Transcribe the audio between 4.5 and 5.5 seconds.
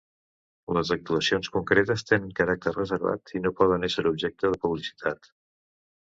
de publicitat.